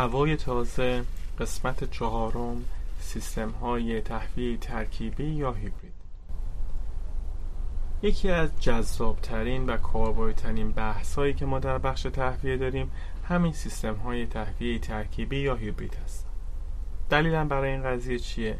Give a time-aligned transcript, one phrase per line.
[0.00, 1.04] هوای تازه
[1.38, 2.64] قسمت چهارم
[3.00, 5.92] سیستم های تهویه ترکیبی یا هیبرید.
[8.02, 12.90] یکی از جذابترین و کاربردترین بحث هایی که ما در بخش تهویه داریم
[13.28, 16.26] همین سیستم های تهویه ترکیبی یا هیبرید هست.
[17.10, 18.58] دلیلم برای این قضیه چیه؟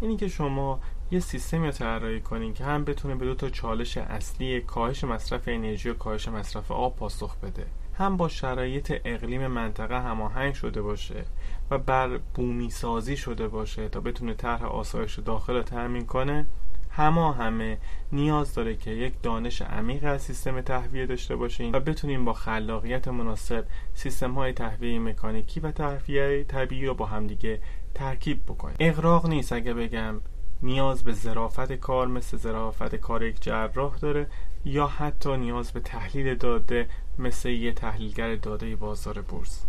[0.00, 0.80] اینی که شما
[1.10, 5.42] یه سیستمی رو طراحی کنین که هم بتونه به دو تا چالش اصلی کاهش مصرف
[5.46, 7.66] انرژی و کاهش مصرف آب پاسخ بده.
[7.98, 11.24] هم با شرایط اقلیم منطقه هماهنگ شده باشه
[11.70, 16.46] و بر بومی سازی شده باشه تا بتونه طرح آسایش داخل رو تأمین کنه
[16.90, 17.78] همه همه
[18.12, 23.08] نیاز داره که یک دانش عمیق از سیستم تهویه داشته باشیم و بتونیم با خلاقیت
[23.08, 27.60] مناسب سیستم های تهویه مکانیکی و تهویه طبیعی رو با همدیگه
[27.94, 28.76] ترکیب بکنیم.
[28.80, 30.20] اقراق نیست اگه بگم
[30.62, 34.26] نیاز به ظرافت کار مثل ظرافت کار یک جراح داره.
[34.64, 39.66] یا حتی نیاز به تحلیل داده مثل یه تحلیلگر داده بازار بورس.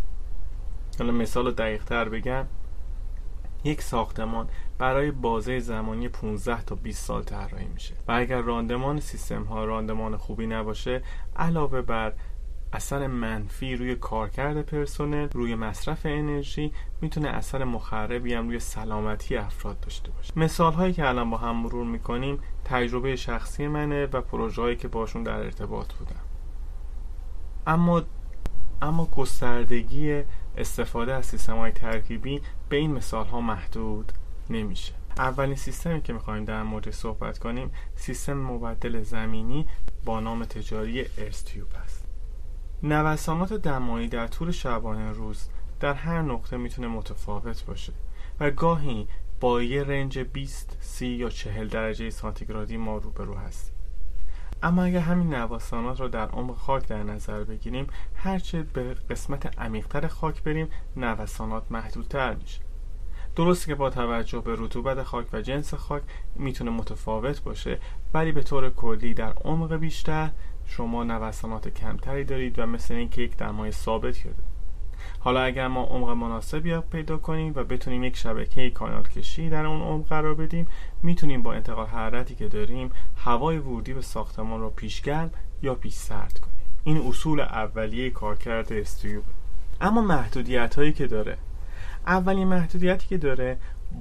[0.98, 2.46] حالا مثال دقیق تر بگم.
[3.64, 7.94] یک ساختمان برای بازه زمانی 15 تا 20 سال طراحی میشه.
[8.08, 11.02] و اگر راندمان سیستم ها راندمان خوبی نباشه
[11.36, 12.12] علاوه بر
[12.72, 19.80] اثر منفی روی کارکرد پرسنل روی مصرف انرژی می‌تونه اثر مخربی هم روی سلامتی افراد
[19.80, 20.32] داشته باشه.
[20.36, 24.88] مثال هایی که الان با هم مرور می‌کنیم تجربه شخصی منه و پروژه هایی که
[24.88, 26.20] باشون در ارتباط بودم.
[27.66, 28.02] اما
[28.82, 30.22] اما گستردگی
[30.56, 34.12] استفاده از سیستم های ترکیبی به این مثال ها محدود
[34.50, 34.92] نمیشه.
[35.18, 39.66] اولین سیستمی که می‌خوایم در مورد صحبت کنیم سیستم مبدل زمینی
[40.04, 42.05] با نام تجاری ارستیوب است.
[42.86, 45.48] نوسانات دمایی در طول شبانه روز
[45.80, 47.92] در هر نقطه می‌تونه متفاوت باشه
[48.40, 49.08] و گاهی
[49.40, 53.74] با یه رنج 20 30 یا 40 درجه سانتیگرادی ما روبرو هستیم
[54.62, 60.06] اما اگر همین نوسانات رو در عمق خاک در نظر بگیریم هرچه به قسمت عمیقتر
[60.06, 62.60] خاک بریم نوسانات محدودتر میشه.
[63.36, 66.02] درسته که با توجه به رطوبت خاک و جنس خاک
[66.36, 67.78] می‌تونه متفاوت باشه
[68.14, 70.30] ولی به طور کلی در عمق بیشتر
[70.66, 74.56] شما نوسانات کمتری دارید و مثل اینکه یک دمای ثابتی دارید
[75.18, 79.82] حالا اگر ما عمق مناسبی پیدا کنیم و بتونیم یک شبکه کانال کشی در اون
[79.82, 80.66] عمق قرار بدیم
[81.02, 85.30] می‌تونیم با انتقال حرارتی که داریم هوای ورودی به ساختمان رو پیشگرم
[85.62, 86.56] یا پیش سرد کنیم.
[86.84, 89.24] این اصول اولیه کارکرد استیوب
[89.80, 91.38] اما محدودیت هایی که داره.
[92.06, 93.58] اولین محدودیتی که داره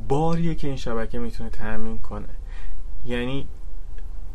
[0.07, 2.29] باریه که این شبکه می‌تونه تأمین کنه.
[3.05, 3.47] یعنی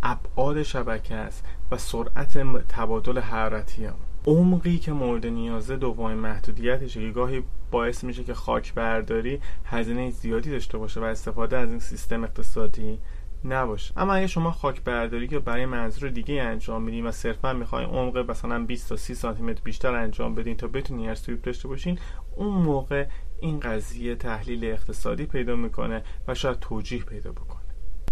[0.03, 2.39] ابعاد شبکه است و سرعت
[2.69, 3.95] تبادل حرارتی هم.
[4.27, 10.51] عمقی که مورد نیازه دومین محدودیتشه که گاهی باعث میشه که خاک برداری هزینه زیادی
[10.51, 12.99] داشته باشه و استفاده از این سیستم اقتصادی
[13.45, 13.95] نباشه.
[13.97, 18.31] اما اگه شما خاک برداری که برای منظور دیگه انجام میدین و صرفا می‌خواین عمق
[18.31, 21.99] مثلا 20 تا 30 سانتی متر بیشتر انجام بدین تا بتونین ارسیوب داشته باشین
[22.37, 23.07] اون موقع
[23.41, 27.60] این قضیه تحلیل اقتصادی پیدا می‌کنه و شاید توجیه پیدا بکنه.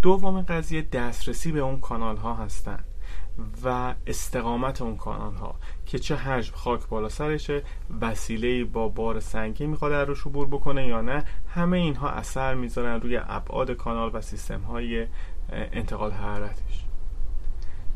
[0.03, 2.85] دوم قضیه دسترسی به اون کانال ها هستن
[3.65, 5.55] و استقامت اون کانال ها
[5.87, 7.63] که چه حجم خاک بالا سرشه
[8.01, 13.01] وسیله با بار سنگی می‌خواد در روش عبور بکنه یا نه همه اینها اثر می‌ذارن
[13.01, 15.07] روی ابعاد کانال و سیستم های
[15.53, 16.85] انتقال حرارتش.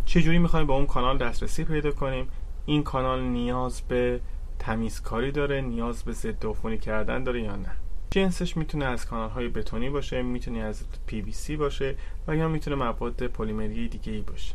[0.05, 2.29] چجوری می‌خوایم با اون کانال دسترسی پیدا کنیم؟
[2.67, 4.21] این کانال نیاز به
[4.59, 7.82] تمیزکاری داره نیاز به ضد کردن داره یا نه؟
[8.13, 11.95] جنسش می‌تونه از کانال های بتونی باشه می‌تونه از PVC باشه
[12.29, 14.55] و یا می‌تونه مواد پلیمری دیگه ای باشه.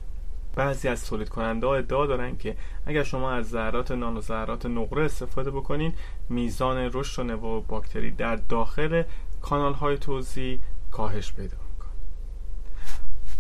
[0.56, 5.04] بعضی از تولید کننده ها ادعا دارن که اگر شما از ذرات نانو ذرات نقره
[5.04, 5.94] استفاده بکنین
[6.30, 9.04] میزان رشد و نوا باکتری در داخل
[9.42, 10.60] کانال های توزیع
[10.92, 11.58] کاهش پیدا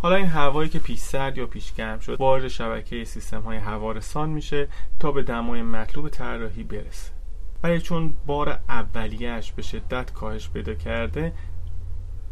[0.01, 4.29] حالا این هوایی که پیش سرد یا پیش گرم شد وارد شبکه سیستم های هوارسان
[4.29, 4.67] میشه
[4.99, 7.16] تا به دمای مطلوب طراحی برسه.
[7.63, 11.33] ولی چون بار اولیهش به شدت کاهش پیدا کرده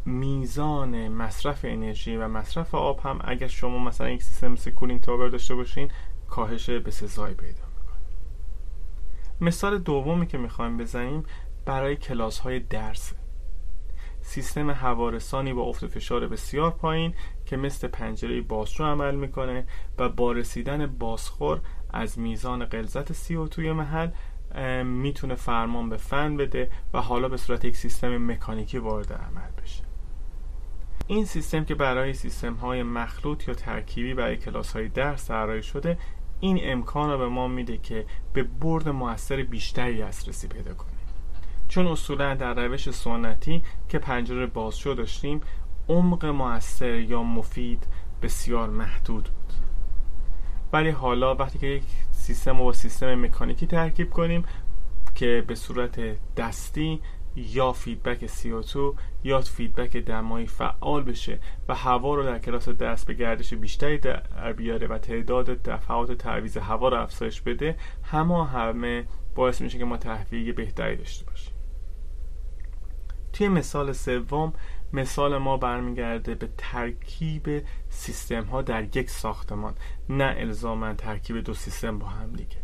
[0.05, 5.29] میزان مصرف انرژی و مصرف آب هم اگر شما مثلا یک سیستم مثل کولینگ تاور
[5.29, 5.91] داشته باشین
[6.27, 7.97] کاهش به سزایی پیدا می‌کنه.
[9.41, 11.23] مثال دومی که می‌خوایم بزنیم
[11.65, 13.13] برای کلاس های درس.
[14.21, 17.13] سیستم هوارسانی با افت فشار بسیار پایین
[17.45, 19.65] که مثل پنجره بازجو عمل می‌کنه
[19.97, 24.09] و با رسیدن بازخور از میزان غلظت CO توی محل
[24.83, 29.83] می‌تونه فرمان به فن بده و حالا به صورت یک سیستم مکانیکی وارد عمل بشه.
[31.07, 35.97] این سیستم که برای سیستم های مخلوط یا ترکیبی برای کلاس های درس طراحی شده
[36.39, 40.95] این امکان رو به ما میده که به برد موثر بیشتری دسترسی پیدا کنیم.
[41.67, 45.41] چون اصولا در روش سنتی که پنجره بازشو داشتیم
[45.89, 47.87] عمق موثر یا مفید
[48.21, 49.53] بسیار محدود بود.
[50.73, 51.83] ولی حالا وقتی که یک
[52.25, 54.45] سیستم با سیستم مکانیکی ترکیب کنیم
[55.15, 55.99] که به صورت
[56.35, 57.01] دستی
[57.35, 58.77] یا فیدبک CO2
[59.23, 64.53] یا فیدبک دمایی فعال بشه و هوا رو در کلاس درس به گردش بیشتری در
[64.53, 69.05] بیاره و تعداد دفعات تعویض هوا رو افزایش بده همه همه
[69.35, 71.53] باعث میشه که ما تهویه بهتری داشته باشیم.
[73.33, 74.53] توی مثال سوم
[74.95, 79.73] مثال ما برمیگرده به ترکیب سیستم ها در یک ساختمان
[80.09, 82.57] نه الزاما ترکیب دو سیستم با هم دیگه.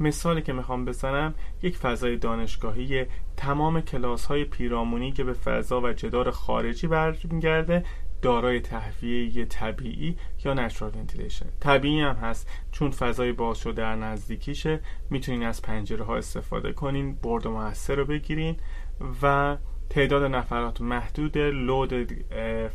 [0.00, 3.06] مثالی که می‌خوام بزنم یک فضای دانشگاهی
[3.36, 7.84] تمام کلاس های پیرامونی که به فضا و جدار خارجی برمیگرده
[8.22, 14.80] دارای تهویه طبیعی یا نچرال ونتیلیشن طبیعی هم هست چون فضای باز شده در نزدیکیشه.
[15.10, 18.56] می‌تونین از پنجره ها استفاده کنین برد موثر رو بگیرین
[19.22, 19.56] و
[19.90, 21.94] تعداد نفرات محدوده لود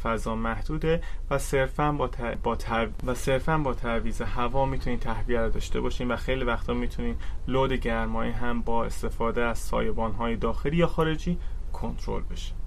[0.03, 2.09] فضا محدوده و صرفا با,
[2.43, 2.57] با
[3.05, 7.17] و صرفا با تعویض هوا می‌تونید تهویه رو داشته باشین و خیلی وقتا می‌تونید
[7.47, 11.37] لود گرمایی هم با استفاده از سایبان های داخلی یا خارجی
[11.73, 12.60] کنترل بشه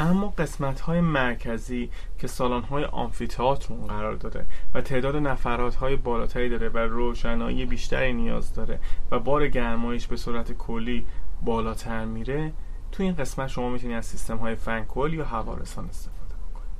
[0.00, 6.48] اما قسمت های مرکزی که سالن های آمفیتئاتر قرار داره و تعداد نفرات های بالاتری
[6.48, 8.80] داره و روشنایی بیشتری نیاز داره
[9.10, 11.06] و بار گرمایش به صورت کلی
[11.42, 12.52] بالاتر میره
[12.92, 16.70] تو این قسمت شما می‌تونید از سیستم های فنکل یا هوارسان استفاده بکنید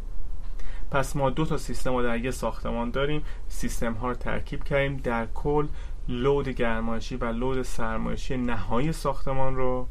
[0.90, 3.22] پس ما دو تا سیستم رو در یه ساختمان داریم.
[3.48, 5.66] سیستم ها رو ترکیب کردیم در کل
[6.08, 9.88] لود گرمایشی و لود سرمایشی نهایی ساختمان رو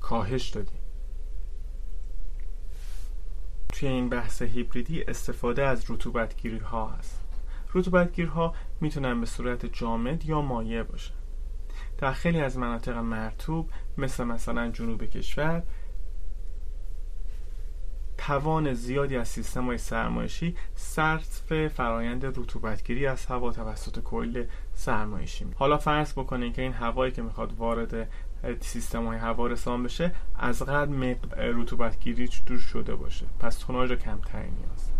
[0.00, 0.77] کاهش دادیم.
[3.78, 7.24] توی این بحث هیبریدی استفاده از رطوبتگیری ها هست
[7.74, 8.30] رطوبتگیر
[8.80, 11.14] می‌تونن به صورت جامد یا مایع باشن.
[11.98, 15.62] در خیلی از مناطق مرتوب مثل مثلا جنوب کشور
[18.18, 24.44] توان زیادی از سیستم های سرمایشی صرف فرایند رطوبتگیری از هوا توسط کل
[24.74, 28.08] سرمایشی حالا فرض بکنید که این هوایی که می‌خواد وارد
[28.60, 33.26] سیستم های هوا رسان بشه از قدر رطوبت گیری دور شده باشه.
[33.40, 34.90] پس توناژ کمتری نیاز.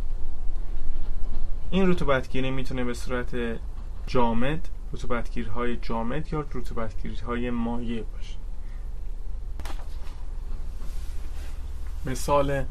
[1.70, 3.36] این رطوبت گیری می‌تونه به صورت
[4.06, 8.36] جامد رطوبت های جامد یا رطوبت های مایع باشه.
[12.06, 12.64] مثال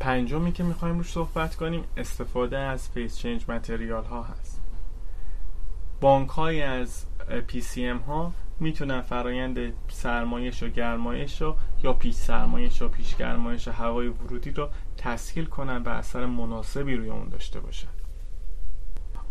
[0.00, 4.60] پنجمی که می‌خوایم روش صحبت کنیم استفاده از فیس چنج متریال ها هست.
[6.00, 7.04] بانک های از
[7.48, 14.08] PCM ها می‌تونن فرایند سرمایش و گرمایش رو یا پیش سرمایش و پیش گرمایش هوای
[14.08, 17.88] ورودی رو تسهیل کنن و اثر مناسبی روی اون داشته باشن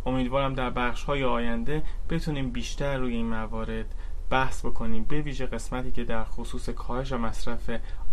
[0.05, 3.95] امیدوارم در بخش های آینده بتونیم بیشتر روی این موارد
[4.29, 5.03] بحث بکنیم.
[5.03, 7.69] به ویژه قسمتی که در خصوص کاهش و مصرف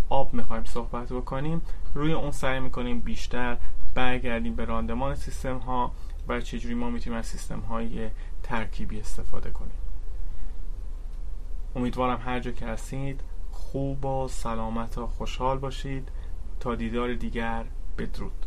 [0.08, 1.62] آب می‌خوایم صحبت بکنیم
[1.94, 3.56] روی اون سعی می‌کنیم بیشتر
[3.94, 5.92] برگردیم به راندمان سیستم ها
[6.28, 8.10] و چجوری ما می‌تونیم از سیستم های
[8.42, 9.87] ترکیبی استفاده کنیم.
[11.78, 13.20] امیدوارم هر جا که هستید
[13.50, 16.08] خوب و سلامت و خوشحال باشید.
[16.60, 17.64] تا دیدار دیگر
[17.98, 18.37] بدرود.